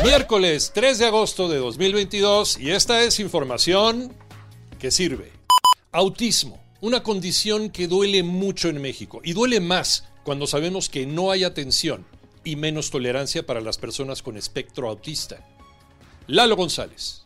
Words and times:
Miércoles 0.00 0.72
3 0.74 0.98
de 0.98 1.06
agosto 1.06 1.48
de 1.48 1.58
2022 1.58 2.58
y 2.58 2.70
esta 2.70 3.02
es 3.04 3.20
información 3.20 4.12
que 4.80 4.90
sirve. 4.90 5.30
Autismo, 5.92 6.60
una 6.80 7.04
condición 7.04 7.70
que 7.70 7.86
duele 7.86 8.24
mucho 8.24 8.68
en 8.68 8.80
México 8.80 9.20
y 9.22 9.32
duele 9.32 9.60
más 9.60 10.08
cuando 10.24 10.48
sabemos 10.48 10.88
que 10.88 11.06
no 11.06 11.30
hay 11.30 11.44
atención 11.44 12.04
y 12.42 12.56
menos 12.56 12.90
tolerancia 12.90 13.46
para 13.46 13.60
las 13.60 13.78
personas 13.78 14.22
con 14.22 14.36
espectro 14.36 14.88
autista. 14.88 15.46
Lalo 16.26 16.56
González. 16.56 17.21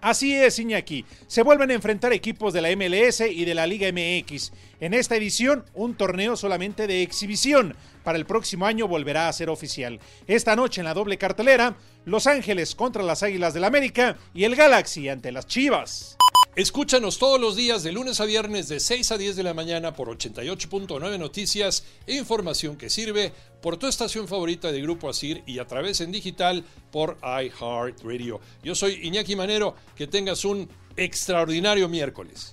Así 0.00 0.32
es, 0.32 0.60
Iñaki. 0.60 1.04
Se 1.26 1.42
vuelven 1.42 1.72
a 1.72 1.74
enfrentar 1.74 2.12
equipos 2.12 2.52
de 2.52 2.62
la 2.62 2.68
MLS 2.76 3.22
y 3.22 3.44
de 3.44 3.54
la 3.56 3.66
Liga 3.66 3.90
MX. 3.90 4.52
En 4.78 4.94
esta 4.94 5.16
edición, 5.16 5.64
un 5.74 5.96
torneo 5.96 6.36
solamente 6.36 6.86
de 6.86 7.02
exhibición. 7.02 7.74
Para 8.04 8.16
el 8.16 8.26
próximo 8.26 8.64
año 8.64 8.86
volverá 8.86 9.26
a 9.26 9.32
ser 9.32 9.50
oficial. 9.50 9.98
Esta 10.28 10.54
noche 10.54 10.80
en 10.80 10.84
la 10.84 10.94
doble 10.94 11.18
cartelera, 11.18 11.74
Los 12.04 12.28
Ángeles 12.28 12.76
contra 12.76 13.02
las 13.02 13.24
Águilas 13.24 13.54
del 13.54 13.64
América 13.64 14.18
y 14.32 14.44
el 14.44 14.54
Galaxy 14.54 15.08
ante 15.08 15.32
las 15.32 15.48
Chivas. 15.48 16.16
Escúchanos 16.54 17.18
todos 17.18 17.40
los 17.40 17.56
días 17.56 17.82
de 17.82 17.92
lunes 17.92 18.20
a 18.20 18.26
viernes 18.26 18.68
de 18.68 18.78
6 18.78 19.12
a 19.12 19.16
10 19.16 19.36
de 19.36 19.42
la 19.42 19.54
mañana 19.54 19.94
por 19.94 20.08
88.9 20.08 21.18
Noticias 21.18 21.82
e 22.06 22.14
información 22.14 22.76
que 22.76 22.90
sirve 22.90 23.32
por 23.62 23.78
tu 23.78 23.86
estación 23.86 24.28
favorita 24.28 24.70
de 24.70 24.82
Grupo 24.82 25.08
Asir 25.08 25.42
y 25.46 25.60
a 25.60 25.66
través 25.66 26.02
en 26.02 26.12
digital 26.12 26.62
por 26.90 27.16
iHeartRadio. 27.22 28.38
Yo 28.62 28.74
soy 28.74 29.00
Iñaki 29.02 29.34
Manero, 29.34 29.76
que 29.96 30.06
tengas 30.06 30.44
un 30.44 30.68
extraordinario 30.94 31.88
miércoles. 31.88 32.52